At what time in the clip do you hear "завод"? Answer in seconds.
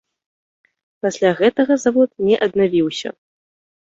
1.85-2.09